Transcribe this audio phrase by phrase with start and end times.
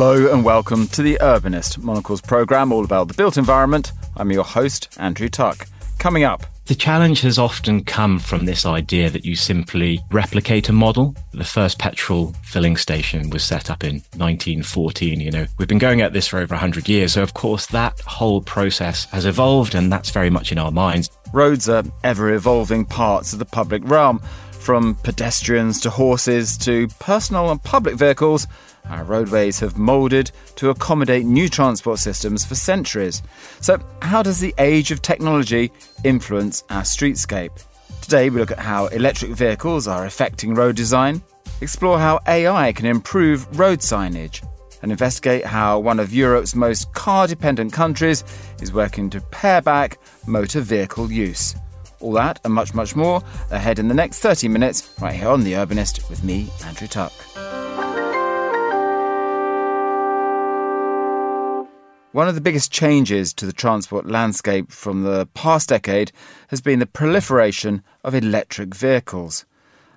[0.00, 3.92] Hello and welcome to The Urbanist, Monocle's programme all about the built environment.
[4.16, 5.66] I'm your host, Andrew Tuck.
[5.98, 10.72] Coming up, the challenge has often come from this idea that you simply replicate a
[10.72, 11.14] model.
[11.32, 15.20] The first petrol filling station was set up in 1914.
[15.20, 17.12] You know, we've been going at this for over 100 years.
[17.12, 21.10] So, of course, that whole process has evolved, and that's very much in our minds.
[21.34, 24.22] Roads are ever evolving parts of the public realm.
[24.52, 28.46] From pedestrians to horses to personal and public vehicles,
[28.88, 33.22] our roadways have moulded to accommodate new transport systems for centuries.
[33.60, 35.70] So, how does the age of technology
[36.04, 37.64] influence our streetscape?
[38.02, 41.22] Today, we look at how electric vehicles are affecting road design,
[41.60, 44.46] explore how AI can improve road signage,
[44.82, 48.24] and investigate how one of Europe's most car dependent countries
[48.62, 51.54] is working to pare back motor vehicle use.
[52.00, 55.44] All that and much, much more ahead in the next 30 minutes, right here on
[55.44, 57.12] The Urbanist with me, Andrew Tuck.
[62.12, 66.10] One of the biggest changes to the transport landscape from the past decade
[66.48, 69.46] has been the proliferation of electric vehicles.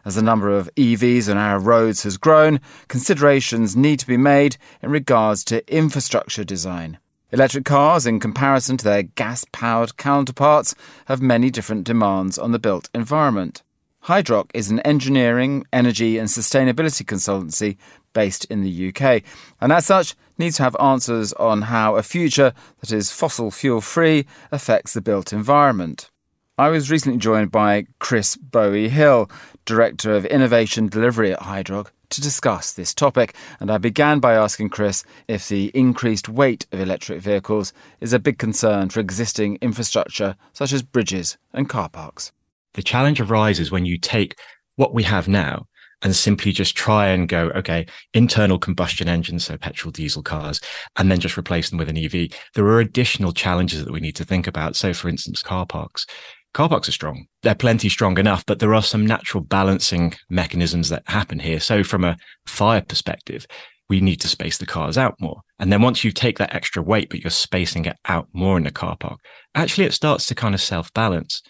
[0.06, 4.58] As the number of EVs on our roads has grown, considerations need to be made
[4.84, 7.00] in regards to infrastructure design.
[7.32, 12.60] Electric cars, in comparison to their gas powered counterparts, have many different demands on the
[12.60, 13.64] built environment.
[14.02, 17.78] Hydrock is an engineering, energy, and sustainability consultancy
[18.14, 19.24] based in the UK,
[19.60, 23.82] and as such, needs to have answers on how a future that is fossil fuel
[23.82, 26.10] free affects the built environment.
[26.58, 29.30] I was recently joined by Chris Bowie Hill,
[29.66, 34.70] Director of Innovation Delivery at Hydrock, to discuss this topic, and I began by asking
[34.70, 40.36] Chris if the increased weight of electric vehicles is a big concern for existing infrastructure
[40.54, 42.32] such as bridges and car parks.
[42.76, 44.38] The challenge arises when you take
[44.76, 45.66] what we have now
[46.04, 50.60] and simply just try and go, okay, internal combustion engines, so petrol, diesel cars,
[50.98, 52.30] and then just replace them with an EV.
[52.54, 54.76] There are additional challenges that we need to think about.
[54.76, 56.06] So, for instance, car parks.
[56.54, 57.26] Car parks are strong.
[57.42, 61.60] They're plenty strong enough, but there are some natural balancing mechanisms that happen here.
[61.60, 63.48] So, from a fire perspective,
[63.90, 65.42] we need to space the cars out more.
[65.60, 68.64] And then once you take that extra weight, but you're spacing it out more in
[68.64, 69.20] the car park,
[69.56, 71.42] actually it starts to kind of self balance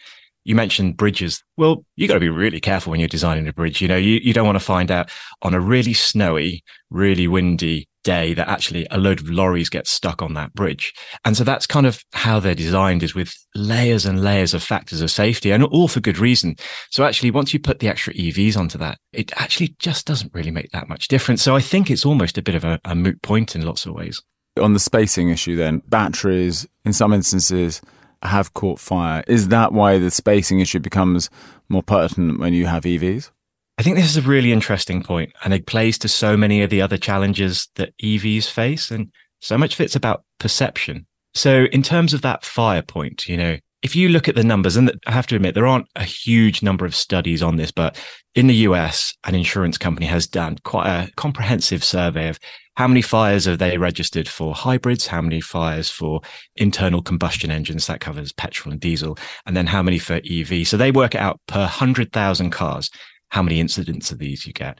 [0.45, 1.43] you mentioned bridges.
[1.57, 3.81] Well, you got to be really careful when you're designing a bridge.
[3.81, 5.09] You know, you, you don't want to find out
[5.41, 10.21] on a really snowy, really windy day that actually a load of lorries get stuck
[10.21, 10.93] on that bridge.
[11.25, 15.01] And so that's kind of how they're designed is with layers and layers of factors
[15.01, 16.55] of safety and all for good reason.
[16.91, 20.51] So actually, once you put the extra EVs onto that, it actually just doesn't really
[20.51, 21.41] make that much difference.
[21.41, 23.93] So I think it's almost a bit of a, a moot point in lots of
[23.93, 24.21] ways.
[24.59, 27.81] On the spacing issue, then, batteries, in some instances,
[28.25, 29.23] have caught fire.
[29.27, 31.29] Is that why the spacing issue becomes
[31.69, 33.31] more pertinent when you have EVs?
[33.77, 36.69] I think this is a really interesting point, and it plays to so many of
[36.69, 41.07] the other challenges that EVs face, and so much of it's about perception.
[41.33, 44.77] So, in terms of that fire point, you know, if you look at the numbers,
[44.77, 47.97] and I have to admit, there aren't a huge number of studies on this, but
[48.33, 52.39] in the US, an insurance company has done quite a comprehensive survey of
[52.75, 55.05] how many fires have they registered for hybrids?
[55.05, 56.21] How many fires for
[56.55, 57.85] internal combustion engines?
[57.85, 59.17] That covers petrol and diesel.
[59.45, 60.65] And then how many for EV?
[60.65, 62.89] So they work out per 100,000 cars,
[63.29, 64.79] how many incidents of these you get.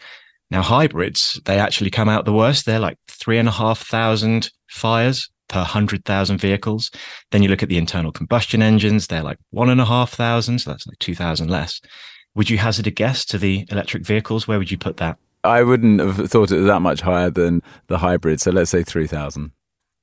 [0.50, 2.66] Now, hybrids, they actually come out the worst.
[2.66, 6.92] They're like three and a half thousand fires per 100,000 vehicles.
[7.31, 10.59] Then you look at the internal combustion engines, they're like one and a half thousand.
[10.59, 11.81] So that's like 2,000 less.
[12.36, 14.48] Would you hazard a guess to the electric vehicles?
[14.48, 15.18] Where would you put that?
[15.44, 18.42] I wouldn't have thought it was that much higher than the hybrid.
[18.42, 19.52] So let's say 3,000.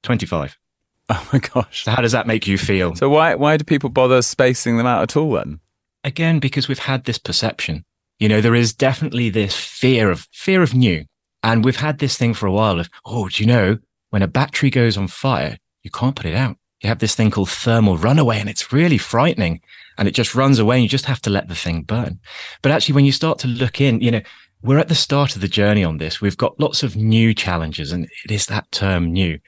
[0.02, 0.56] 25.
[1.12, 1.82] Oh my gosh.
[1.82, 2.94] So how does that make you feel?
[2.94, 5.58] So why, why do people bother spacing them out at all then?
[6.04, 7.84] Again, because we've had this perception.
[8.20, 11.04] You know, there is definitely this fear of fear of new.
[11.42, 13.78] And we've had this thing for a while of, oh, do you know,
[14.10, 16.56] when a battery goes on fire, you can't put it out.
[16.82, 19.60] You have this thing called thermal runaway and it's really frightening
[19.98, 22.20] and it just runs away and you just have to let the thing burn.
[22.62, 24.22] But actually, when you start to look in, you know,
[24.62, 26.20] we're at the start of the journey on this.
[26.20, 29.38] We've got lots of new challenges, and it is that term new.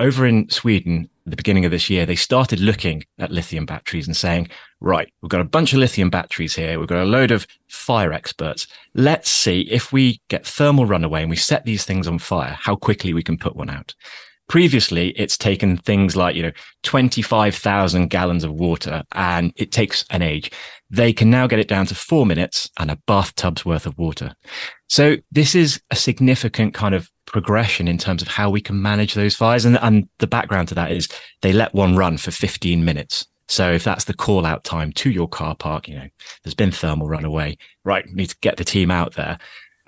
[0.00, 4.06] Over in Sweden, at the beginning of this year, they started looking at lithium batteries
[4.06, 4.48] and saying,
[4.80, 6.78] right, we've got a bunch of lithium batteries here.
[6.78, 8.66] We've got a load of fire experts.
[8.94, 12.76] Let's see if we get thermal runaway and we set these things on fire, how
[12.76, 13.94] quickly we can put one out.
[14.48, 20.22] Previously, it's taken things like, you know, 25,000 gallons of water and it takes an
[20.22, 20.50] age.
[20.88, 24.34] They can now get it down to four minutes and a bathtub's worth of water.
[24.88, 29.14] So this is a significant kind of progression in terms of how we can manage
[29.14, 29.64] those fires.
[29.64, 31.08] And, and the background to that is
[31.42, 33.26] they let one run for 15 minutes.
[33.48, 36.08] So if that's the call out time to your car park, you know,
[36.44, 38.06] there's been thermal runaway, right?
[38.06, 39.38] We need to get the team out there.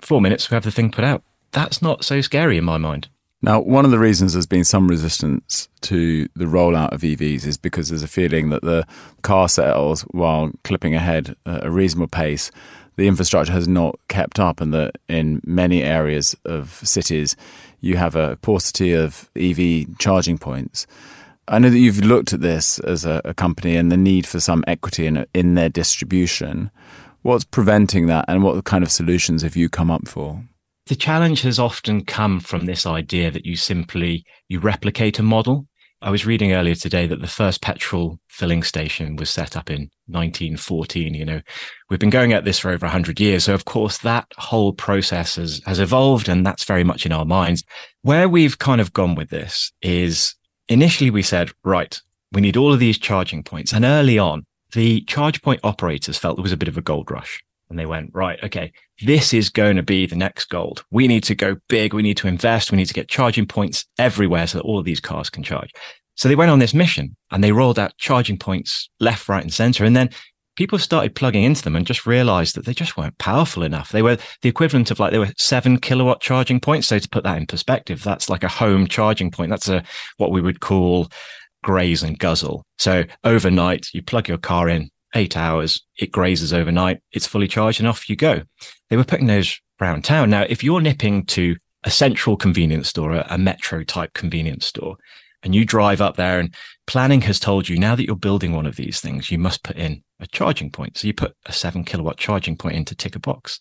[0.01, 1.23] Four minutes, we have the thing put out.
[1.51, 3.07] That's not so scary in my mind.
[3.41, 7.57] Now, one of the reasons there's been some resistance to the rollout of EVs is
[7.57, 8.87] because there's a feeling that the
[9.21, 12.51] car sales, while clipping ahead at a reasonable pace,
[12.95, 17.35] the infrastructure has not kept up, and that in many areas of cities,
[17.81, 20.87] you have a paucity of EV charging points.
[21.47, 24.39] I know that you've looked at this as a, a company and the need for
[24.39, 26.71] some equity in, in their distribution.
[27.23, 30.43] What's preventing that, and what kind of solutions have you come up for?
[30.87, 35.67] The challenge has often come from this idea that you simply you replicate a model.
[36.03, 39.89] I was reading earlier today that the first petrol filling station was set up in
[40.07, 41.13] 1914.
[41.13, 41.41] You know,
[41.89, 43.45] we've been going at this for over 100 years.
[43.45, 47.23] So, of course, that whole process has, has evolved, and that's very much in our
[47.23, 47.63] minds.
[48.01, 50.35] Where we've kind of gone with this is
[50.67, 51.97] initially we said, right,
[52.33, 53.71] we need all of these charging points.
[53.71, 57.09] And early on, the charge point operators felt there was a bit of a gold
[57.11, 57.41] rush
[57.73, 58.71] and they went, right, okay,
[59.01, 60.85] this is going to be the next gold.
[60.91, 61.95] We need to go big.
[61.95, 62.71] We need to invest.
[62.71, 65.71] We need to get charging points everywhere so that all of these cars can charge.
[66.13, 69.51] So they went on this mission and they rolled out charging points left, right, and
[69.51, 69.85] center.
[69.85, 70.11] And then
[70.55, 73.91] people started plugging into them and just realized that they just weren't powerful enough.
[73.91, 76.89] They were the equivalent of like, they were seven kilowatt charging points.
[76.89, 79.49] So to put that in perspective, that's like a home charging point.
[79.49, 79.83] That's a,
[80.17, 81.09] what we would call
[81.63, 82.67] graze and guzzle.
[82.77, 87.79] So overnight, you plug your car in, eight hours, it grazes overnight, it's fully charged,
[87.79, 88.41] and off you go.
[88.89, 90.29] They were putting those around town.
[90.29, 94.97] Now, if you're nipping to a central convenience store, a metro type convenience store,
[95.43, 96.55] and you drive up there and
[96.87, 99.75] planning has told you now that you're building one of these things, you must put
[99.75, 100.97] in a charging point.
[100.97, 103.59] So you put a seven kilowatt charging point in to tick a box.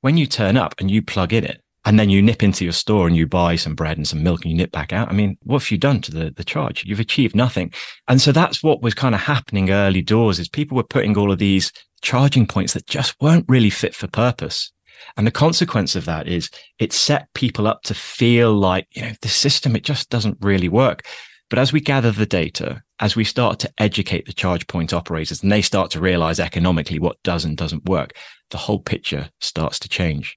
[0.00, 2.72] When you turn up and you plug in it, and then you nip into your
[2.72, 5.08] store and you buy some bread and some milk and you nip back out.
[5.08, 6.84] I mean, what have you done to the, the charge?
[6.84, 7.72] You've achieved nothing.
[8.08, 11.30] And so that's what was kind of happening early doors is people were putting all
[11.30, 11.72] of these
[12.02, 14.72] charging points that just weren't really fit for purpose.
[15.16, 16.50] And the consequence of that is
[16.80, 20.68] it set people up to feel like, you know, the system, it just doesn't really
[20.68, 21.06] work.
[21.48, 25.40] But as we gather the data, as we start to educate the charge point operators
[25.40, 28.10] and they start to realize economically what does and doesn't work,
[28.50, 30.36] the whole picture starts to change.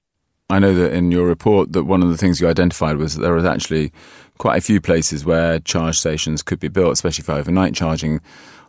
[0.50, 3.22] I know that in your report that one of the things you identified was that
[3.22, 3.92] there was actually
[4.38, 8.20] quite a few places where charge stations could be built, especially for overnight charging,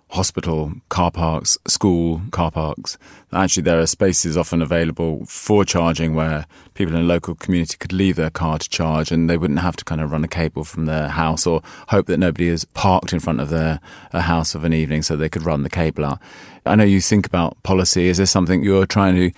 [0.09, 2.97] hospital car parks, school car parks.
[3.33, 7.93] Actually, there are spaces often available for charging where people in a local community could
[7.93, 10.63] leave their car to charge and they wouldn't have to kind of run a cable
[10.63, 13.79] from their house or hope that nobody is parked in front of their
[14.11, 16.19] house of an evening so they could run the cable out.
[16.65, 18.07] I know you think about policy.
[18.07, 19.31] Is this something you're trying to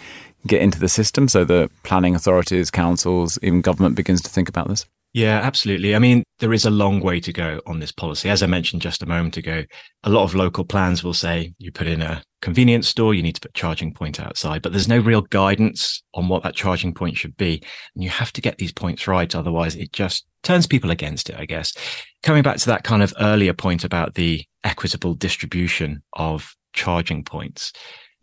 [0.48, 4.68] get into the system so that planning authorities, councils, even government begins to think about
[4.68, 4.86] this?
[5.14, 5.96] Yeah, absolutely.
[5.96, 8.30] I mean, there is a long way to go on this policy.
[8.30, 9.64] As I mentioned just a moment ago,
[10.04, 13.36] a lot of local plans will say you put in a convenience store, you need
[13.36, 17.16] to put charging point outside, but there's no real guidance on what that charging point
[17.16, 17.62] should be.
[17.94, 19.34] And you have to get these points right.
[19.36, 21.74] Otherwise, it just turns people against it, I guess.
[22.24, 27.72] Coming back to that kind of earlier point about the equitable distribution of charging points,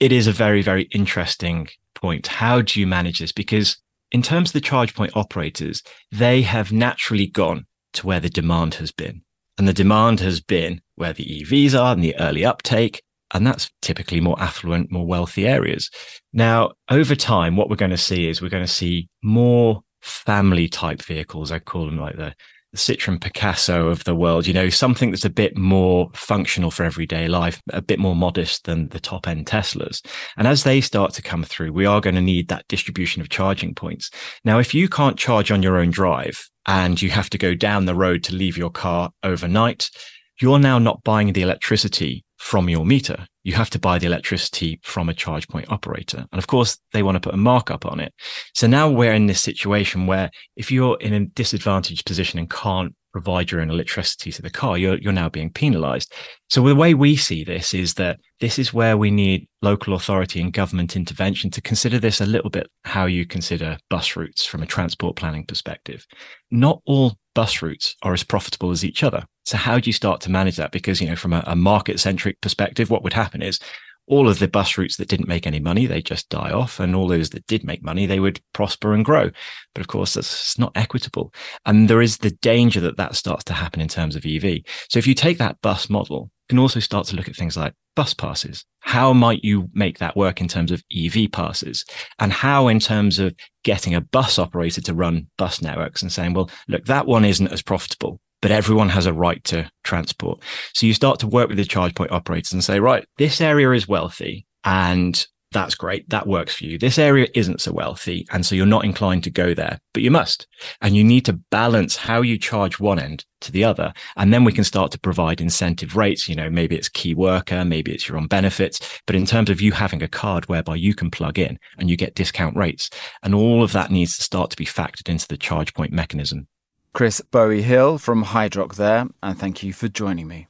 [0.00, 1.68] it is a very, very interesting
[2.00, 2.26] point.
[2.26, 3.32] How do you manage this?
[3.32, 3.76] Because
[4.10, 8.74] in terms of the charge point operators, they have naturally gone to where the demand
[8.74, 9.22] has been.
[9.58, 13.02] And the demand has been where the EVs are and the early uptake.
[13.32, 15.90] And that's typically more affluent, more wealthy areas.
[16.32, 20.68] Now, over time, what we're going to see is we're going to see more family
[20.68, 21.52] type vehicles.
[21.52, 22.34] I call them like the
[22.76, 27.26] Citroen Picasso of the world, you know, something that's a bit more functional for everyday
[27.26, 30.04] life, a bit more modest than the top end Teslas.
[30.36, 33.28] And as they start to come through, we are going to need that distribution of
[33.28, 34.10] charging points.
[34.44, 37.86] Now, if you can't charge on your own drive and you have to go down
[37.86, 39.90] the road to leave your car overnight,
[40.40, 43.26] you're now not buying the electricity from your meter.
[43.44, 46.24] You have to buy the electricity from a charge point operator.
[46.32, 48.14] And of course, they want to put a markup on it.
[48.54, 52.94] So now we're in this situation where if you're in a disadvantaged position and can't
[53.12, 56.12] provide your own electricity to the car, you're, you're now being penalized.
[56.48, 60.40] So the way we see this is that this is where we need local authority
[60.40, 64.62] and government intervention to consider this a little bit how you consider bus routes from
[64.62, 66.06] a transport planning perspective.
[66.50, 69.24] Not all bus routes are as profitable as each other.
[69.44, 70.72] So how do you start to manage that?
[70.72, 73.58] Because, you know, from a, a market centric perspective, what would happen is
[74.06, 76.80] all of the bus routes that didn't make any money, they just die off.
[76.80, 79.30] And all those that did make money, they would prosper and grow.
[79.74, 81.32] But of course, that's not equitable.
[81.64, 84.62] And there is the danger that that starts to happen in terms of EV.
[84.88, 87.72] So if you take that bus model, can also start to look at things like
[87.96, 88.64] bus passes.
[88.80, 91.84] How might you make that work in terms of EV passes?
[92.18, 96.34] And how, in terms of getting a bus operator to run bus networks and saying,
[96.34, 100.40] well, look, that one isn't as profitable but everyone has a right to transport.
[100.72, 103.70] So you start to work with the charge point operators and say, right, this area
[103.72, 106.08] is wealthy and that's great.
[106.10, 106.78] That works for you.
[106.78, 108.26] This area isn't so wealthy.
[108.30, 110.46] And so you're not inclined to go there, but you must.
[110.80, 113.92] And you need to balance how you charge one end to the other.
[114.16, 116.28] And then we can start to provide incentive rates.
[116.28, 119.00] You know, maybe it's key worker, maybe it's your own benefits.
[119.06, 121.96] But in terms of you having a card whereby you can plug in and you
[121.96, 122.88] get discount rates,
[123.22, 126.46] and all of that needs to start to be factored into the charge point mechanism.
[126.92, 130.48] Chris Bowie Hill from Hydrock there, and thank you for joining me.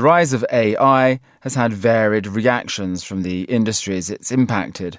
[0.00, 4.98] The rise of AI has had varied reactions from the industries it's impacted.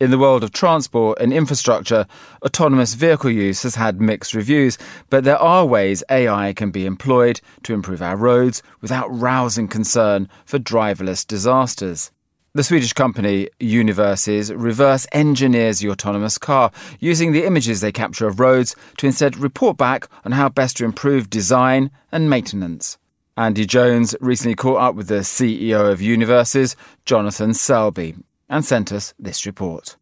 [0.00, 2.06] In the world of transport and infrastructure,
[2.42, 4.78] autonomous vehicle use has had mixed reviews,
[5.10, 10.30] but there are ways AI can be employed to improve our roads without rousing concern
[10.46, 12.10] for driverless disasters.
[12.54, 18.40] The Swedish company Univrses reverse engineers the autonomous car using the images they capture of
[18.40, 22.96] roads to instead report back on how best to improve design and maintenance.
[23.38, 28.16] Andy Jones recently caught up with the CEO of Univrses, Jonathan Selby,
[28.48, 29.96] and sent us this report.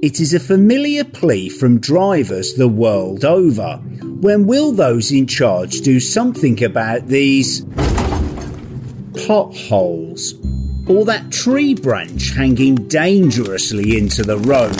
[0.00, 3.78] It is a familiar plea from drivers the world over.
[4.20, 7.64] When will those in charge do something about these
[9.26, 10.34] potholes?
[10.86, 14.76] Or that tree branch hanging dangerously into the road?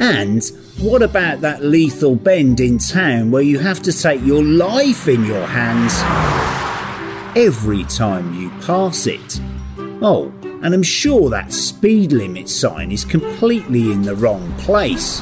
[0.00, 0.42] And
[0.80, 5.24] what about that lethal bend in town where you have to take your life in
[5.26, 5.92] your hands
[7.36, 9.40] every time you pass it?
[10.00, 10.32] Oh,
[10.62, 15.20] and I'm sure that speed limit sign is completely in the wrong place.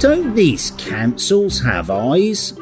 [0.00, 2.58] Don't these councils have eyes?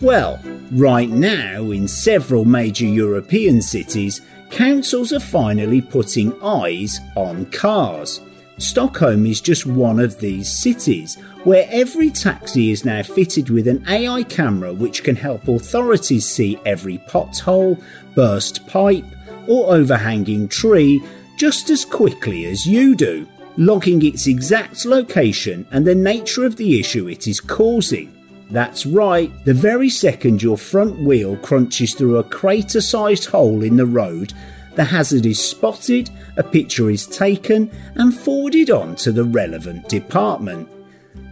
[0.00, 0.40] Well,
[0.72, 8.20] right now, in several major European cities, councils are finally putting eyes on cars.
[8.58, 13.84] Stockholm is just one of these cities where every taxi is now fitted with an
[13.86, 17.82] AI camera which can help authorities see every pothole,
[18.14, 19.04] burst pipe,
[19.46, 21.02] or overhanging tree
[21.36, 26.80] just as quickly as you do, logging its exact location and the nature of the
[26.80, 28.10] issue it is causing.
[28.50, 33.76] That's right, the very second your front wheel crunches through a crater sized hole in
[33.76, 34.32] the road,
[34.76, 40.68] the hazard is spotted, a picture is taken, and forwarded on to the relevant department.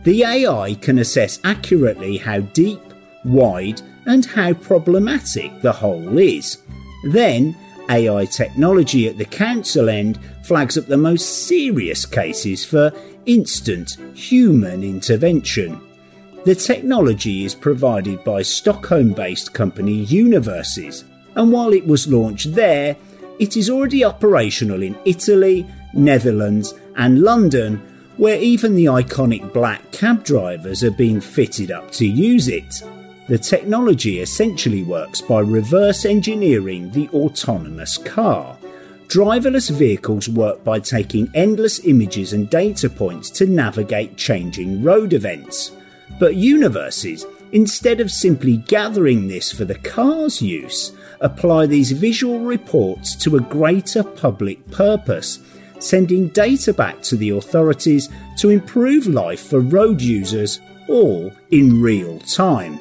[0.05, 2.83] The AI can assess accurately how deep,
[3.25, 6.59] wide, and how problematic the hole is.
[7.05, 7.57] Then,
[7.91, 12.93] AI technology at the council end flags up the most serious cases for
[13.27, 15.81] instant human intervention.
[16.45, 22.97] The technology is provided by Stockholm based company Univrses, and while it was launched there,
[23.39, 27.77] it is already operational in Italy, Netherlands, and London,
[28.17, 32.83] where even the iconic black cab drivers are being fitted up to use it.
[33.27, 38.57] The technology essentially works by reverse engineering the autonomous car.
[39.09, 45.73] Driverless vehicles work by taking endless images and data points to navigate changing road events.
[46.19, 50.93] But Univrses, instead of simply gathering this for the car's use,
[51.25, 55.41] apply these visual reports to a greater public purpose,
[55.81, 62.21] sending data back to the authorities to improve life for road users all in real
[62.21, 62.79] time.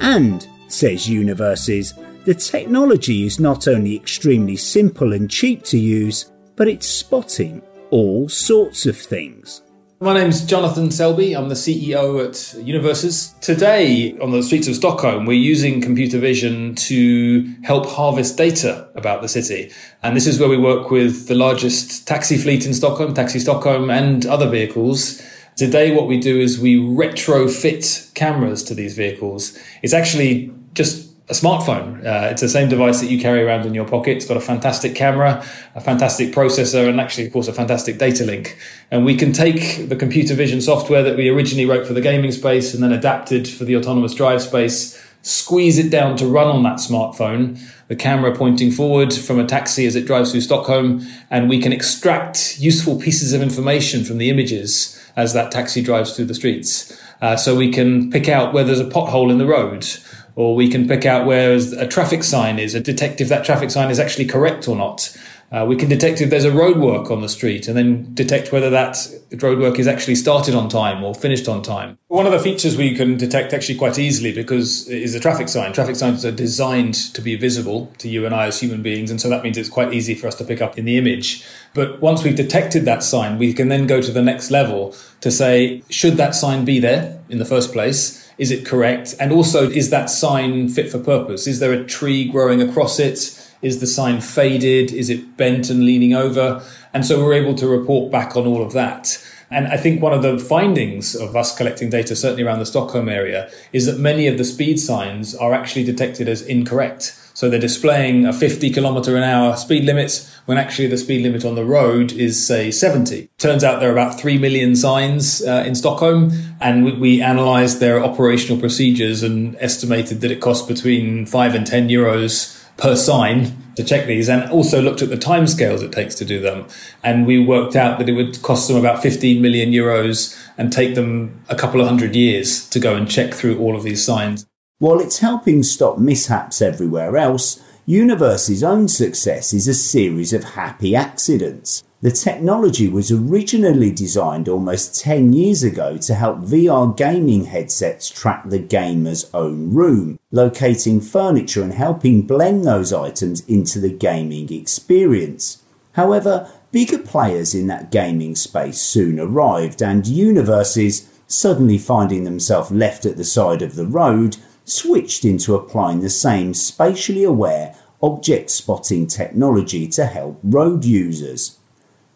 [0.00, 1.92] And, says Univrses,
[2.24, 8.28] the technology is not only extremely simple and cheap to use, but it's spotting all
[8.28, 9.62] sorts of things.
[10.04, 11.34] My name's Jonathan Selby.
[11.34, 13.40] I'm the CEO at Univrses.
[13.40, 19.22] Today, on the streets of Stockholm, we're using computer vision to help harvest data about
[19.22, 19.72] the city.
[20.02, 23.88] And this is where we work with the largest taxi fleet in Stockholm, Taxi Stockholm,
[23.88, 25.22] and other vehicles.
[25.56, 29.58] Today, what we do is we retrofit cameras to these vehicles.
[29.82, 32.04] It's actually just a smartphone.
[32.04, 34.18] Uh, it's the same device that you carry around in your pocket.
[34.18, 35.42] It's got a fantastic camera,
[35.74, 38.58] a fantastic processor, and actually, of course, a fantastic data link.
[38.90, 42.30] And we can take the computer vision software that we originally wrote for the gaming
[42.30, 46.62] space and then adapted for the autonomous drive space, squeeze it down to run on
[46.64, 51.48] that smartphone, the camera pointing forward from a taxi as it drives through Stockholm, and
[51.48, 56.26] we can extract useful pieces of information from the images as that taxi drives through
[56.26, 57.00] the streets.
[57.22, 59.86] Uh, so we can pick out where there's a pothole in the road
[60.36, 63.70] or we can pick out where a traffic sign is, and detect if that traffic
[63.70, 65.16] sign is actually correct or not.
[65.52, 68.70] Uh, we can detect if there's a roadwork on the street and then detect whether
[68.70, 68.94] that
[69.34, 71.96] roadwork is actually started on time or finished on time.
[72.08, 75.72] One of the features we can detect actually quite easily because is a traffic sign.
[75.72, 79.20] Traffic signs are designed to be visible to you and I as human beings, and
[79.20, 81.44] so that means it's quite easy for us to pick up in the image.
[81.72, 85.30] But once we've detected that sign, we can then go to the next level to
[85.30, 87.20] say, should that sign be there?
[87.28, 88.23] in the first place?
[88.36, 89.14] Is it correct?
[89.20, 91.46] And also, is that sign fit for purpose?
[91.46, 93.40] Is there a tree growing across it?
[93.62, 94.92] Is the sign faded?
[94.92, 96.62] Is it bent and leaning over?
[96.92, 99.24] And so we're able to report back on all of that.
[99.50, 103.08] And I think one of the findings of us collecting data, certainly around the Stockholm
[103.08, 107.16] area, is that many of the speed signs are actually detected as incorrect.
[107.34, 111.44] So they're displaying a 50 kilometer an hour speed limit when actually the speed limit
[111.44, 113.28] on the road is say 70.
[113.38, 117.80] Turns out there are about 3 million signs uh, in Stockholm and we, we analyzed
[117.80, 123.56] their operational procedures and estimated that it costs between 5 and 10 euros per sign
[123.74, 126.66] to check these and also looked at the timescales it takes to do them.
[127.02, 130.94] And we worked out that it would cost them about 15 million euros and take
[130.94, 134.46] them a couple of hundred years to go and check through all of these signs.
[134.80, 140.96] While it's helping stop mishaps everywhere else, Univrses' own success is a series of happy
[140.96, 141.84] accidents.
[142.00, 148.48] The technology was originally designed almost 10 years ago to help VR gaming headsets track
[148.48, 155.62] the gamer's own room, locating furniture and helping blend those items into the gaming experience.
[155.92, 163.06] However, bigger players in that gaming space soon arrived, and Univrses, suddenly finding themselves left
[163.06, 169.06] at the side of the road, switched into applying the same spatially aware object spotting
[169.06, 171.58] technology to help road users.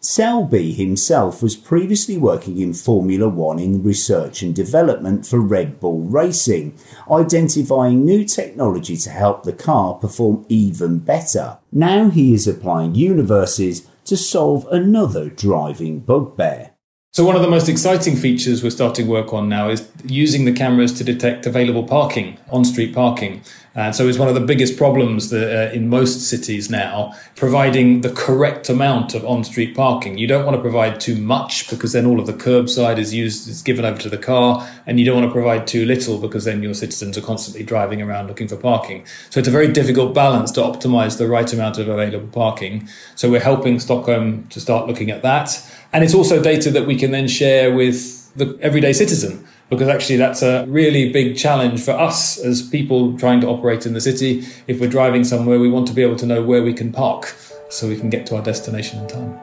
[0.01, 5.99] Selby himself was previously working in Formula One in research and development for Red Bull
[5.99, 6.77] Racing,
[7.11, 11.57] identifying new technology to help the car perform even better.
[11.71, 16.71] Now he is applying Univrses to solve another driving bugbear.
[17.11, 20.53] So one of the most exciting features we're starting work on now is using the
[20.53, 23.41] cameras to detect available parking, on-street parking.
[23.75, 28.01] And so it's one of the biggest problems that, uh, in most cities now, providing
[28.01, 30.17] the correct amount of on-street parking.
[30.17, 33.47] You don't want to provide too much because then all of the curbside is used,
[33.47, 36.45] is given over to the car, and you don't want to provide too little because
[36.45, 39.05] then your citizens are constantly driving around looking for parking.
[39.29, 42.89] So it's a very difficult balance to optimize the right amount of available parking.
[43.15, 45.57] So we're helping Stockholm to start looking at that.
[45.93, 50.17] And it's also data that we can then share with the everyday citizen because actually
[50.17, 54.43] that's a really big challenge for us as people trying to operate in the city.
[54.67, 57.35] If we're driving somewhere, we want to be able to know where we can park
[57.69, 59.39] so we can get to our destination in time.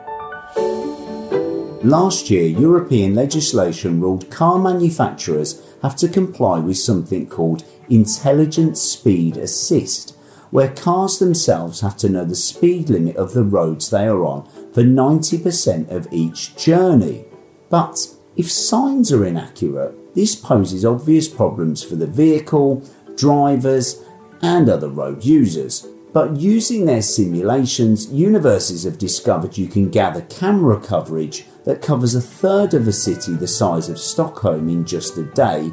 [1.88, 9.36] Last year, European legislation ruled car manufacturers have to comply with something called Intelligent Speed
[9.36, 10.16] Assist,
[10.50, 14.48] where cars themselves have to know the speed limit of the roads they are on
[14.72, 17.26] for 90% of each journey.
[17.68, 22.82] But if signs are inaccurate, this poses obvious problems for the vehicle,
[23.16, 24.02] drivers,
[24.42, 25.86] and other road users.
[26.12, 32.20] But using their simulations, Univrses have discovered you can gather camera coverage that covers a
[32.20, 35.72] third of a city the size of Stockholm in just a day,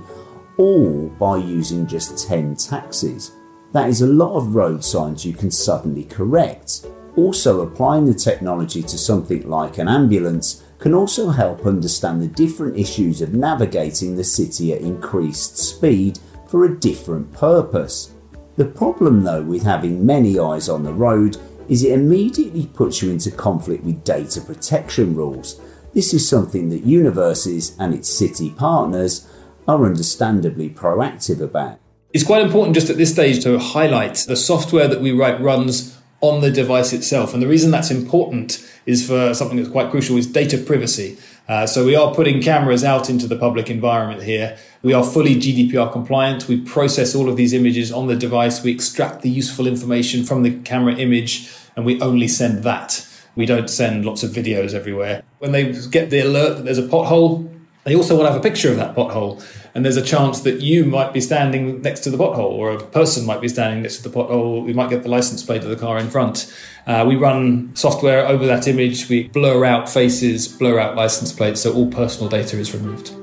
[0.57, 3.31] all by using just 10 taxis.
[3.73, 6.85] That is a lot of road signs you can suddenly correct.
[7.15, 12.77] Also, applying the technology to something like an ambulance can also help understand the different
[12.77, 16.19] issues of navigating the city at increased speed
[16.49, 18.13] for a different purpose.
[18.57, 21.37] The problem, though, with having many eyes on the road
[21.69, 25.61] is it immediately puts you into conflict with data protection rules.
[25.93, 29.25] This is something that Univrses and its city partners
[29.69, 31.79] are understandably proactive about.
[32.11, 35.92] It's quite important just at this stage to highlight the software that we write runs
[36.23, 37.33] on the device itself.
[37.33, 41.17] And the reason that's important is for something that's quite crucial is data privacy.
[41.49, 44.57] Uh, so we are putting cameras out into the public environment here.
[44.83, 46.47] We are fully GDPR compliant.
[46.47, 48.63] We process all of these images on the device.
[48.63, 53.05] We extract the useful information from the camera image and we only send that.
[53.35, 55.23] We don't send lots of videos everywhere.
[55.39, 57.52] When they get the alert that there's a pothole,
[57.83, 59.43] they also to have a picture of that pothole.
[59.75, 62.83] And there's a chance that you might be standing next to the pothole, or a
[62.83, 64.63] person might be standing next to the pothole.
[64.63, 66.53] We might get the license plate of the car in front.
[66.85, 69.09] Uh, we run software over that image.
[69.09, 73.22] We blur out faces, blur out license plates, so all personal data is removed.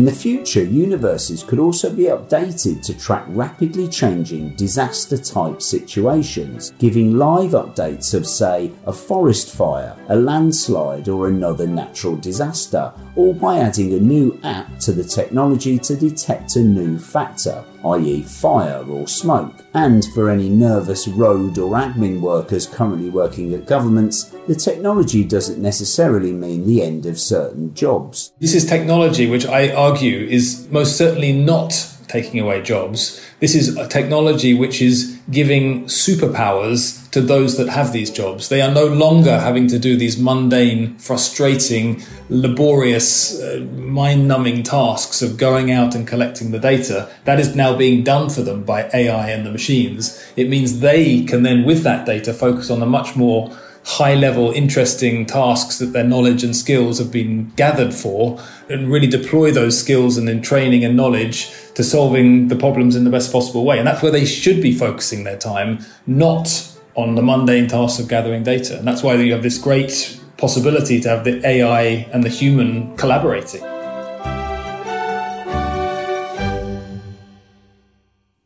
[0.00, 6.72] In the future, Univrses could also be updated to track rapidly changing disaster type situations,
[6.78, 13.34] giving live updates of, say, a forest fire, a landslide, or another natural disaster, all
[13.34, 18.84] by adding a new app to the technology to detect a new factor, i.e., fire
[18.88, 19.54] or smoke.
[19.74, 25.60] And for any nervous road or admin workers currently working at governments, the technology doesn't
[25.60, 28.32] necessarily mean the end of certain jobs.
[28.40, 33.24] This is technology which I argue is most certainly not taking away jobs.
[33.38, 38.48] This is a technology which is giving superpowers to those that have these jobs.
[38.48, 45.22] They are no longer having to do these mundane, frustrating, laborious, uh, mind numbing tasks
[45.22, 47.10] of going out and collecting the data.
[47.24, 50.22] That is now being done for them by AI and the machines.
[50.36, 54.50] It means they can then, with that data, focus on a much more high level,
[54.50, 59.78] interesting tasks that their knowledge and skills have been gathered for and really deploy those
[59.78, 63.78] skills and then training and knowledge to solving the problems in the best possible way.
[63.78, 68.08] And that's where they should be focusing their time, not on the mundane tasks of
[68.08, 68.78] gathering data.
[68.78, 72.96] And that's why you have this great possibility to have the AI and the human
[72.96, 73.79] collaborating.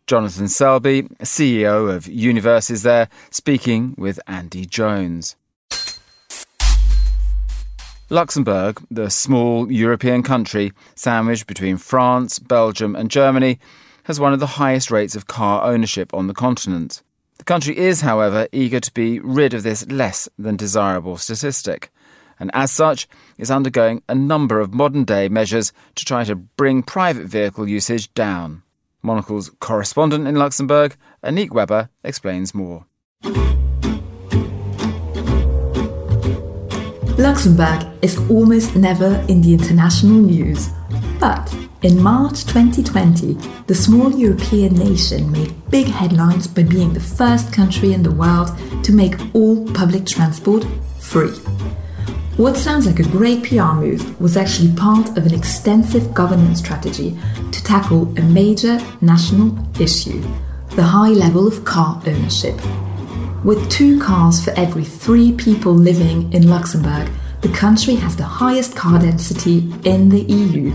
[0.06, 5.34] Jonathan Selby, CEO of Univrses there, speaking with Andy Jones.
[8.10, 13.58] Luxembourg, the small European country sandwiched between France, Belgium, and Germany,
[14.02, 17.02] has one of the highest rates of car ownership on the continent.
[17.38, 21.90] The country is, however, eager to be rid of this less than desirable statistic,
[22.38, 26.82] and as such is undergoing a number of modern day measures to try to bring
[26.82, 28.62] private vehicle usage down.
[29.04, 32.86] Monocle's correspondent in Luxembourg, Annick Weber, explains more.
[37.18, 40.70] Luxembourg is almost never in the international news.
[41.20, 43.34] But in March 2020,
[43.66, 48.50] the small European nation made big headlines by being the first country in the world
[48.82, 50.66] to make all public transport
[50.98, 51.32] free.
[52.36, 57.16] What sounds like a great PR move was actually part of an extensive government strategy
[57.52, 60.20] to tackle a major national issue
[60.70, 62.60] the high level of car ownership.
[63.44, 67.08] With two cars for every three people living in Luxembourg,
[67.42, 70.72] the country has the highest car density in the EU.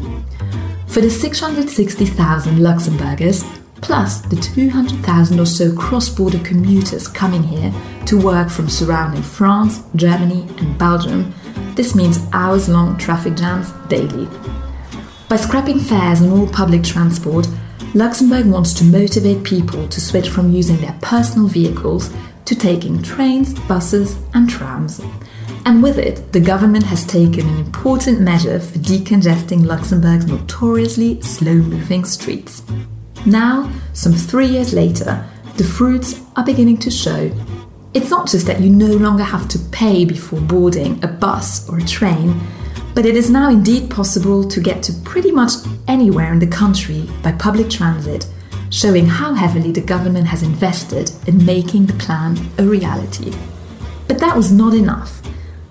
[0.88, 3.44] For the 660,000 Luxembourgers,
[3.82, 7.74] plus the 200,000 or so cross border commuters coming here
[8.06, 11.34] to work from surrounding France, Germany, and Belgium,
[11.76, 14.28] this means hours long traffic jams daily.
[15.28, 17.48] By scrapping fares on all public transport,
[17.94, 22.14] Luxembourg wants to motivate people to switch from using their personal vehicles
[22.46, 25.02] to taking trains, buses, and trams.
[25.66, 31.54] And with it, the government has taken an important measure for decongesting Luxembourg's notoriously slow
[31.54, 32.64] moving streets.
[33.26, 35.26] Now, some three years later,
[35.58, 37.30] the fruits are beginning to show
[37.94, 41.80] it's not just that you no longer have to pay before boarding a bus or
[41.80, 42.40] a train,
[42.94, 45.54] but it is now indeed possible to get to pretty much
[45.88, 48.28] anywhere in the country by public transit,
[48.70, 53.34] showing how heavily the government has invested in making the plan a reality.
[54.08, 55.22] But that was not enough.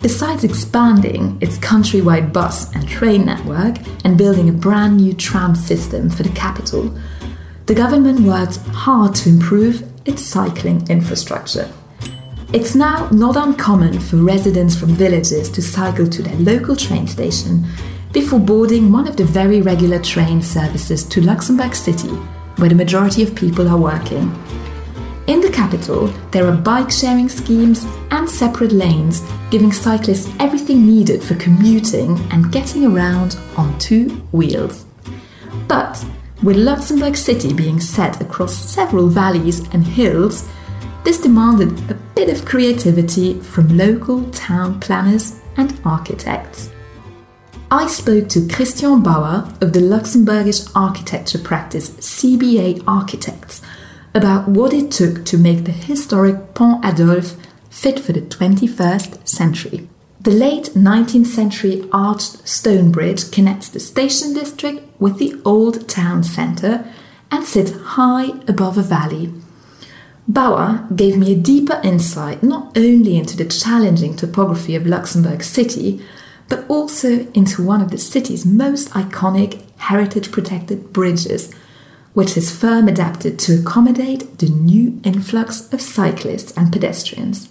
[0.01, 6.11] Besides expanding its countrywide bus and train network and building a brand new tram system
[6.11, 6.97] for the capital,
[7.67, 11.71] the government worked hard to improve its cycling infrastructure.
[12.51, 17.67] It's now not uncommon for residents from villages to cycle to their local train station
[18.11, 22.09] before boarding one of the very regular train services to Luxembourg City,
[22.57, 24.35] where the majority of people are working.
[25.27, 31.23] In the capital, there are bike sharing schemes and separate lanes giving cyclists everything needed
[31.23, 34.87] for commuting and getting around on two wheels.
[35.69, 36.03] But
[36.43, 40.49] with Luxembourg City being set across several valleys and hills,
[41.05, 46.71] this demanded a bit of creativity from local town planners and architects.
[47.71, 53.61] I spoke to Christian Bauer of the Luxembourgish architecture practice CBA Architects
[54.15, 57.37] about what it took to make the historic Pont Adolphe
[57.69, 59.89] fit for the 21st century.
[60.21, 66.25] The late 19th century arched stone bridge connects the station district with the old town
[66.25, 66.85] centre
[67.31, 69.33] and sits high above a valley
[70.29, 76.05] Bauer gave me a deeper insight not only into the challenging topography of Luxembourg City,
[76.51, 81.51] but also into one of the city's most iconic heritage protected bridges,
[82.13, 87.49] which his firm adapted to accommodate the new influx of cyclists and pedestrians.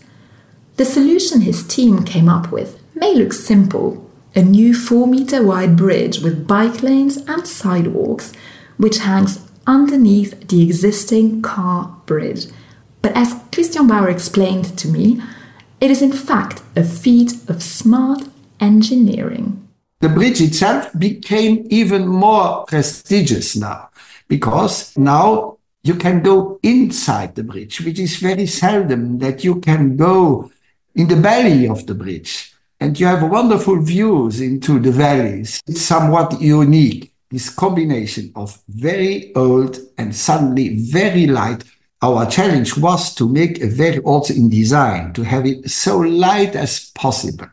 [0.76, 4.04] The solution his team came up with may look simple
[4.36, 8.34] a new 4 meter wide bridge with bike lanes and sidewalks,
[8.78, 12.46] which hangs underneath the existing car bridge
[13.08, 15.22] but as Christian Bauer explained to me,
[15.80, 18.24] it is in fact a feat of smart
[18.60, 19.66] engineering.
[20.02, 23.92] The bridge itself became even more prestigious now
[24.28, 29.96] because now you can go inside the bridge, which is very seldom that you can
[29.96, 30.52] go
[30.94, 35.62] in the belly of the bridge and you have wonderful views into the valleys.
[35.66, 37.14] It's somewhat unique.
[37.30, 41.64] this combination of very old and suddenly very light,
[42.16, 46.56] our challenge was to make a very also in design, to have it so light
[46.56, 47.48] as possible.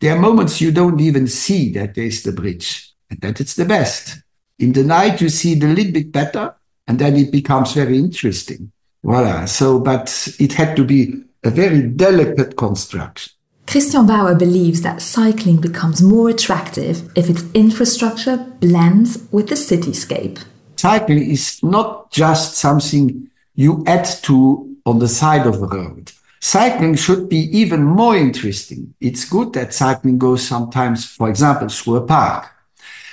[0.00, 3.64] There are moments you don't even see that there's the bridge, and that it's the
[3.64, 4.22] best.
[4.58, 6.54] In the night, you see it a little bit better,
[6.86, 8.72] and then it becomes very interesting.
[9.02, 9.46] Voila.
[9.46, 13.32] So, but it had to be a very delicate construction.
[13.66, 20.44] Christian Bauer believes that cycling becomes more attractive if its infrastructure blends with the cityscape.
[20.76, 26.12] Cycling is not just something you add to on the side of the road.
[26.40, 28.94] Cycling should be even more interesting.
[29.00, 32.50] It's good that cycling goes sometimes, for example, through a park.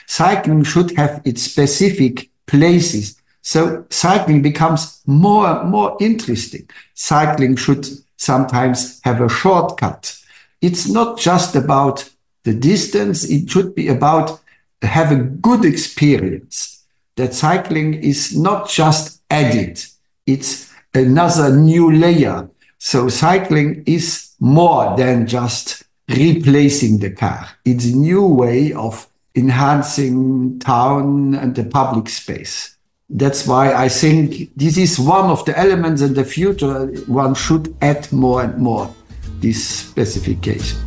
[0.06, 3.22] Cycling should have its specific places.
[3.42, 6.70] So cycling becomes more, and more interesting.
[6.94, 10.18] Cycling should sometimes have a shortcut
[10.62, 12.10] it's not just about
[12.44, 13.30] the distance.
[13.30, 14.40] It should be about
[14.82, 16.84] have a good experience
[17.16, 19.84] that cycling is not just added.
[20.28, 22.50] It's another new layer.
[22.78, 27.48] So cycling is more than just replacing the car.
[27.64, 32.76] It's a new way of enhancing town and the public space.
[33.10, 37.74] That's why I think this is one of the elements in the future one should
[37.82, 38.94] add more and more
[39.40, 40.78] this specification.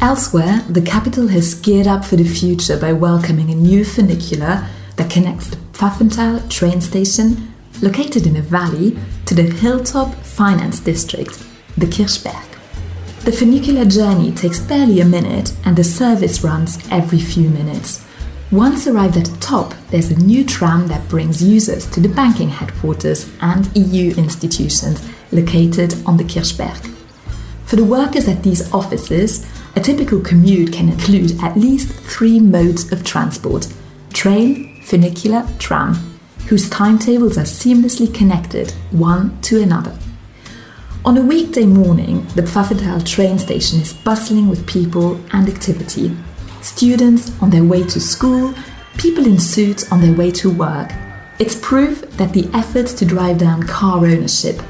[0.00, 4.66] Elsewhere, the capital has geared up for the future by welcoming a new funicular
[4.96, 7.51] that connects the Pfaffenthal train station,
[7.82, 11.44] located in a valley, to the hilltop finance district,
[11.76, 12.52] the Kirchberg.
[13.24, 18.04] The funicular journey takes barely a minute and the service runs every few minutes.
[18.50, 22.48] Once arrived at the top, there's a new tram that brings users to the banking
[22.48, 26.88] headquarters and EU institutions located on the Kirchberg.
[27.64, 32.92] For the workers at these offices, a typical commute can include at least three modes
[32.92, 33.66] of transport
[34.12, 36.11] train, funicular, tram,
[36.48, 39.96] whose timetables are seamlessly connected one to another.
[41.04, 46.16] On a weekday morning, the Pfaffenthal train station is bustling with people and activity.
[46.60, 48.54] Students on their way to school,
[48.98, 50.92] people in suits on their way to work.
[51.38, 54.62] It's proof that the efforts to drive down car ownership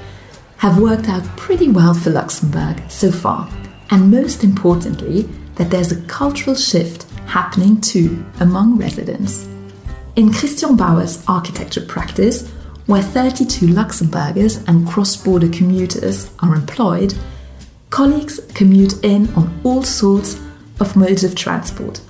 [0.57, 3.51] have worked out pretty well for Luxembourg so far,
[3.91, 9.52] and most importantly, that there's a cultural shift happening too among residents.
[10.15, 12.47] In Christian Bauer's architecture practice,
[12.85, 17.15] where 32 Luxembourgers and cross border commuters are employed,
[17.89, 20.39] colleagues commute in on all sorts
[20.81, 22.03] of modes of transport.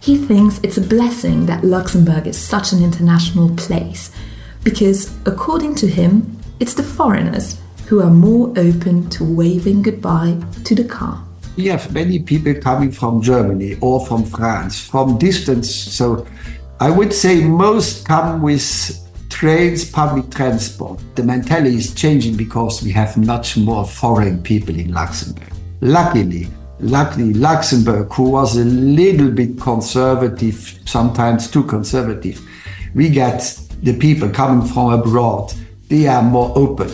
[0.00, 4.10] He thinks it's a blessing that Luxembourg is such an international place
[4.64, 10.74] because, according to him, it's the foreigners who are more open to waving goodbye to
[10.74, 11.22] the car.
[11.58, 15.70] We have many people coming from Germany or from France, from distance.
[15.70, 16.26] So
[16.82, 20.98] I would say most come with trains, public transport.
[21.14, 25.52] The mentality is changing because we have much more foreign people in Luxembourg.
[25.82, 32.40] Luckily, luckily, Luxembourg, who was a little bit conservative, sometimes too conservative,
[32.94, 35.52] we get the people coming from abroad.
[35.88, 36.88] They are more open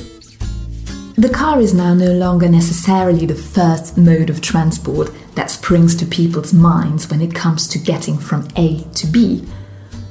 [1.18, 6.04] the car is now no longer necessarily the first mode of transport that springs to
[6.04, 9.42] people's minds when it comes to getting from A to B.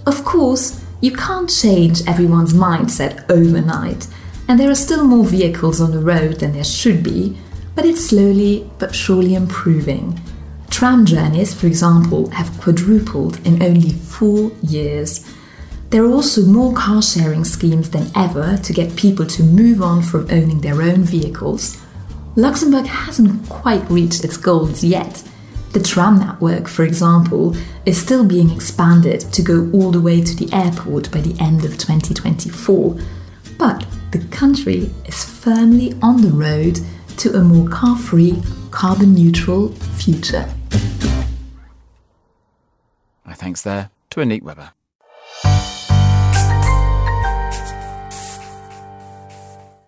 [0.06, 4.08] Of course, you can't change everyone's mindset overnight,
[4.48, 7.38] and there are still more vehicles on the road than there should be,
[7.76, 10.20] but it's slowly but surely improving.
[10.70, 15.26] Tram journeys, for example, have quadrupled in only four years.
[15.90, 20.02] There are also more car sharing schemes than ever to get people to move on
[20.02, 21.82] from owning their own vehicles.
[22.36, 25.24] Luxembourg hasn't quite reached its goals yet.
[25.76, 27.54] The tram network, for example,
[27.86, 31.66] is still being expanded to go all the way to the airport by the end
[31.66, 32.98] of 2024.
[33.58, 36.80] But the country is firmly on the road
[37.18, 40.50] to a more car free, carbon neutral future.
[43.26, 44.72] My thanks there to Annick Weber.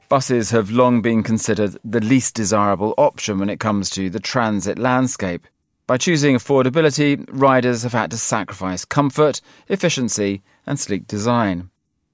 [0.10, 4.78] Buses have long been considered the least desirable option when it comes to the transit
[4.78, 5.47] landscape.
[5.88, 11.69] By choosing affordability, riders have had to sacrifice comfort, efficiency, and sleek design.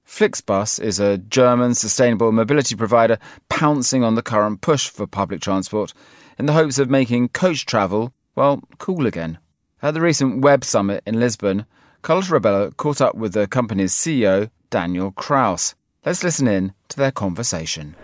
[0.06, 5.92] Flixbus is a German sustainable mobility provider pouncing on the current push for public transport
[6.38, 9.38] in the hopes of making coach travel, well, cool again.
[9.82, 11.66] At the recent Web Summit in Lisbon,
[12.02, 15.74] Carlos Rebelo caught up with the company's CEO, Daniel Krauss.
[16.06, 17.96] Let's listen in to their conversation.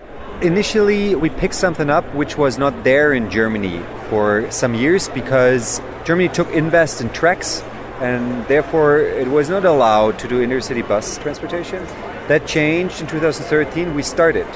[0.43, 5.83] Initially, we picked something up which was not there in Germany for some years because
[6.07, 7.61] Germany took invest in tracks
[8.01, 11.85] and therefore it was not allowed to do intercity bus transportation.
[12.29, 13.95] That changed in 2013.
[13.95, 14.47] We started.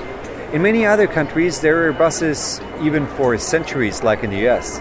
[0.54, 4.80] In many other countries, there are buses even for centuries, like in the US.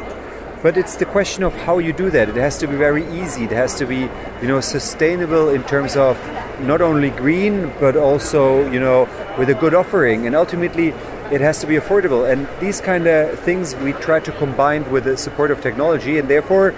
[0.64, 2.30] But it's the question of how you do that.
[2.30, 3.44] It has to be very easy.
[3.44, 4.10] It has to be,
[4.42, 6.18] you know, sustainable in terms of
[6.62, 10.26] not only green, but also, you know, with a good offering.
[10.26, 10.94] And ultimately,
[11.34, 12.32] it has to be affordable.
[12.32, 16.18] And these kind of things we try to combine with the support of technology.
[16.18, 16.74] And therefore,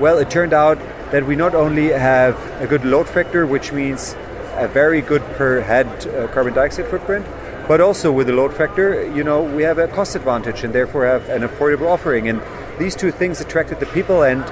[0.00, 0.78] well, it turned out
[1.12, 4.16] that we not only have a good load factor, which means
[4.56, 7.24] a very good per head uh, carbon dioxide footprint,
[7.68, 11.04] but also with the load factor, you know, we have a cost advantage and therefore
[11.04, 12.28] have an affordable offering.
[12.28, 12.42] And
[12.78, 14.42] these two things attracted the people, and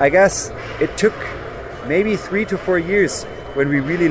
[0.00, 1.14] I guess it took
[1.86, 4.08] maybe three to four years when we really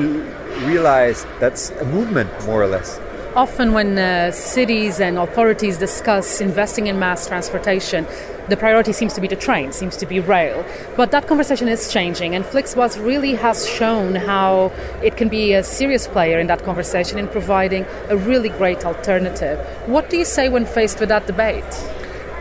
[0.66, 3.00] realized that's a movement, more or less.
[3.36, 8.06] Often, when uh, cities and authorities discuss investing in mass transportation,
[8.48, 10.64] the priority seems to be the train, seems to be rail.
[10.96, 15.62] But that conversation is changing, and Flixbus really has shown how it can be a
[15.62, 19.58] serious player in that conversation in providing a really great alternative.
[19.86, 21.64] What do you say when faced with that debate?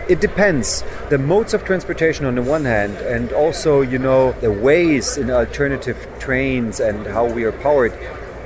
[0.10, 0.86] It depends.
[1.10, 5.30] The modes of transportation on the one hand, and also, you know, the ways in
[5.30, 7.92] alternative trains and how we are powered.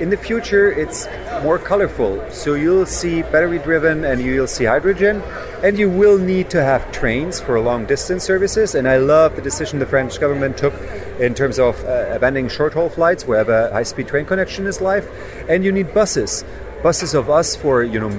[0.00, 1.06] In the future, it's
[1.44, 2.28] more colorful.
[2.32, 5.22] So you'll see battery driven and you'll see hydrogen.
[5.62, 8.74] And you will need to have trains for long distance services.
[8.74, 10.74] And I love the decision the French government took
[11.20, 15.08] in terms of uh, abandoning short haul flights wherever high speed train connection is live.
[15.48, 16.44] And you need buses
[16.82, 18.10] buses of us for you know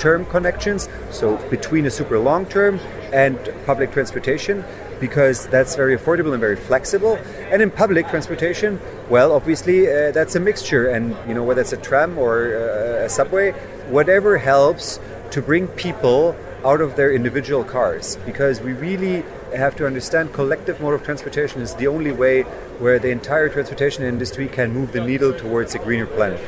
[0.00, 2.80] mid-term connections, so between a super long term
[3.12, 3.36] and
[3.66, 4.64] public transportation,
[4.98, 7.18] because that's very affordable and very flexible.
[7.52, 11.72] And in public transportation, well, obviously uh, that's a mixture, and you know whether it's
[11.72, 13.52] a tram or uh, a subway,
[13.90, 14.98] whatever helps
[15.32, 16.34] to bring people
[16.64, 19.22] out of their individual cars, because we really
[19.54, 22.42] have to understand collective mode of transportation is the only way
[22.80, 26.40] where the entire transportation industry can move the needle towards a greener planet.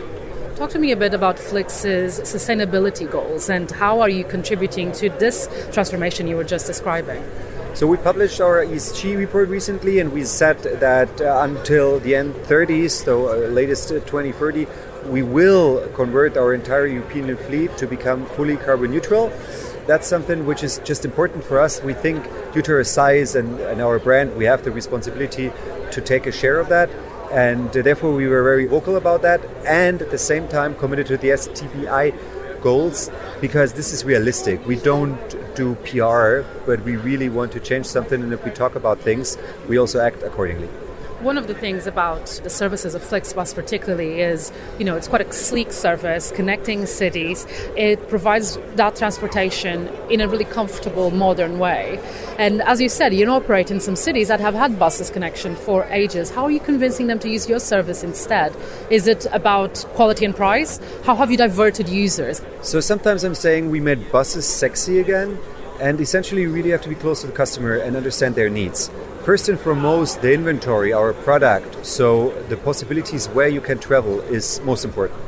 [0.57, 5.09] Talk to me a bit about Flix's sustainability goals and how are you contributing to
[5.09, 7.25] this transformation you were just describing?
[7.73, 12.35] So we published our ESG report recently, and we said that uh, until the end
[12.35, 14.67] 30s, so uh, latest 2030,
[15.07, 19.33] we will convert our entire European fleet to become fully carbon neutral.
[19.87, 21.83] That's something which is just important for us.
[21.83, 25.51] We think, due to our size and, and our brand, we have the responsibility
[25.93, 26.91] to take a share of that
[27.33, 31.17] and therefore we were very vocal about that and at the same time committed to
[31.17, 32.15] the SBTi
[32.61, 34.65] goals because this is realistic.
[34.67, 35.19] We don't
[35.55, 39.37] do pr but we really want to change something and if we talk about things
[39.69, 40.69] we also act accordingly
[41.23, 45.21] one of the things about the services of Flixbus particularly is, you know, it's quite
[45.27, 47.47] a sleek service connecting cities.
[47.77, 52.01] It provides that transportation in a really comfortable, modern way.
[52.39, 55.85] And as you said, you operate in some cities that have had buses connection for
[55.85, 56.31] ages.
[56.31, 58.55] How are you convincing them to use your service instead?
[58.91, 60.81] Is it about quality and price?
[61.05, 62.43] How have you diverted users?
[62.63, 65.39] So sometimes I'm saying we made buses sexy again.
[65.83, 68.89] And essentially, you really have to be close to the customer and understand their needs.
[69.25, 74.61] First and foremost, the inventory, our product, so the possibilities where you can travel is
[74.61, 75.19] most important.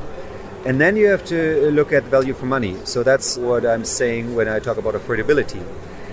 [0.64, 2.76] And then you have to look at value for money.
[2.84, 5.60] So that's what I'm saying when I talk about affordability.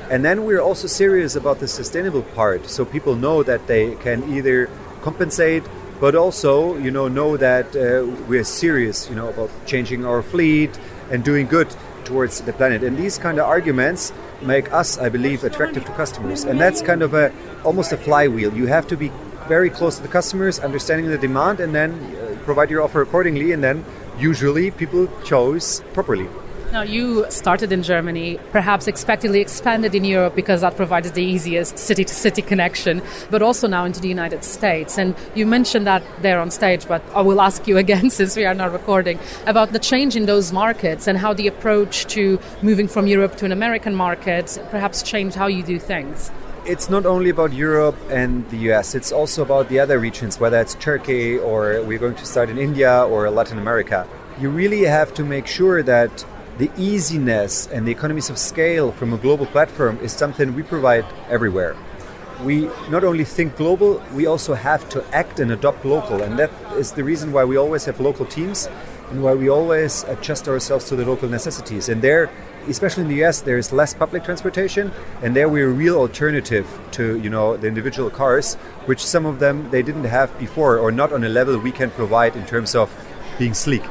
[0.10, 2.68] And then we're also serious about the sustainable part.
[2.68, 4.72] So people know that they can either
[5.04, 5.64] compensate,
[6.00, 10.72] but also, you know, know that uh, we're serious, you know, about changing our fleet
[11.12, 11.70] and doing good
[12.06, 12.84] towards the planet.
[12.84, 14.12] And these kind of arguments
[14.44, 16.44] make us, I believe, attractive to customers.
[16.44, 17.32] And that's kind of a
[17.64, 18.54] almost a flywheel.
[18.54, 19.12] You have to be
[19.48, 23.52] very close to the customers, understanding the demand, and then uh, provide your offer accordingly.
[23.52, 23.86] And then
[24.18, 26.28] usually people chose properly.
[26.72, 31.78] Now, you started in Germany, perhaps expectedly expanded in Europe because that provides the easiest
[31.78, 34.98] city to city connection, but also now into the United States.
[34.98, 38.46] And you mentioned that there on stage, but I will ask you again since we
[38.46, 42.88] are now recording about the change in those markets and how the approach to moving
[42.88, 46.32] from Europe to an American market perhaps changed how you do things
[46.64, 50.62] it's not only about Europe and the US, it's also about the other regions, whether
[50.62, 54.08] it's Turkey or we're going to start in India or Latin America.
[54.40, 56.24] You really have to make sure that
[56.58, 61.06] the easiness and the economies of scale from a global platform is something we provide
[61.30, 61.76] everywhere.
[62.44, 66.22] We not only think global, we also have to act and adopt local.
[66.22, 68.68] And that is the reason why we always have local teams
[69.12, 71.90] and why we always adjust ourselves to the local necessities.
[71.90, 72.30] And there,
[72.68, 76.68] especially in the US, there is less public transportation, and there we're a real alternative
[76.92, 78.56] to you know the individual cars,
[78.86, 81.92] which some of them they didn't have before, or not on a level we can
[81.92, 82.90] provide in terms of
[83.38, 83.84] being sleek.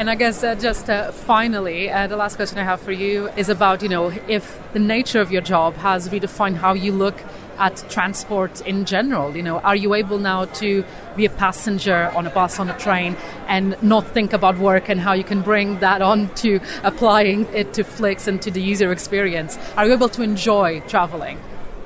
[0.00, 3.28] And I guess uh, just uh, finally, uh, the last question I have for you
[3.36, 7.22] is about, you know, if the nature of your job has redefined how you look
[7.58, 9.36] at transport in general.
[9.36, 10.86] You know, are you able now to
[11.16, 13.14] be a passenger on a bus, on a train,
[13.46, 17.74] and not think about work and how you can bring that on to applying it
[17.74, 19.58] to Flix and to the user experience?
[19.76, 21.38] Are you able to enjoy traveling?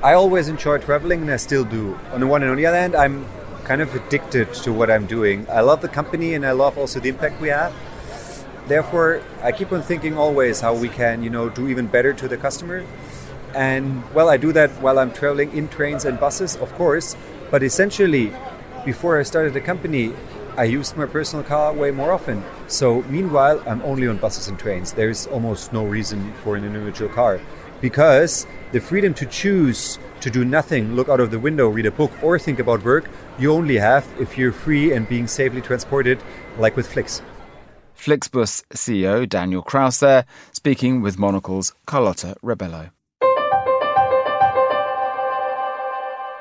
[0.04, 1.98] I always enjoy traveling and I still do.
[2.12, 3.26] On the one hand, on the other hand, I'm
[3.64, 5.48] kind of addicted to what I'm doing.
[5.50, 7.74] I love the company and I love also the impact we have.
[8.66, 12.28] Therefore, I keep on thinking always how we can, you know, do even better to
[12.28, 12.84] the customer.
[13.54, 17.16] And well, I do that while I'm traveling in trains and buses, of course.
[17.50, 18.32] But essentially,
[18.84, 20.12] before I started the company,
[20.56, 22.42] I used my personal car way more often.
[22.68, 24.92] So meanwhile, I'm only on buses and trains.
[24.92, 27.40] There's almost no reason for an individual car
[27.80, 31.90] because the freedom to choose to do nothing, look out of the window, read a
[31.90, 36.18] book, or think about work, you only have if you're free and being safely transported,
[36.56, 37.20] like with Flix.
[38.04, 42.90] Flixbus CEO Daniel Krauss there, speaking with Monocle's Carlotta Rebello.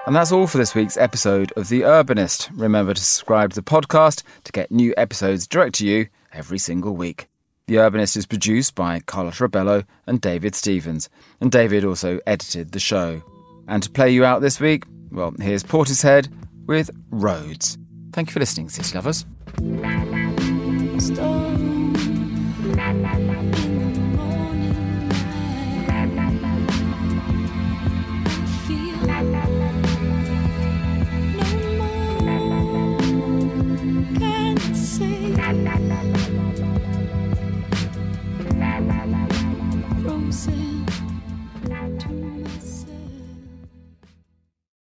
[0.06, 2.50] And that's all for this week's episode of The Urbanist.
[2.54, 6.98] Remember to subscribe to the podcast to get new episodes direct to you every single
[6.98, 7.30] week.
[7.68, 11.08] The Urbanist is produced by Carlotta Rebello and David Stevens,
[11.40, 13.24] and David also edited the show.
[13.70, 14.84] And to play you out this week,
[15.14, 16.28] well, here's Portishead
[16.66, 17.78] with Roads.
[18.12, 19.26] Thank you for listening, City Lovers.
[21.04, 21.73] Stone.